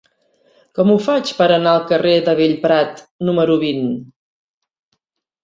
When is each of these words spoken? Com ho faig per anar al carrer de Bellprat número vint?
Com 0.77 0.93
ho 0.93 0.95
faig 1.07 1.33
per 1.41 1.47
anar 1.55 1.73
al 1.73 1.85
carrer 1.91 2.15
de 2.31 2.35
Bellprat 2.41 3.05
número 3.31 3.59
vint? 3.67 3.87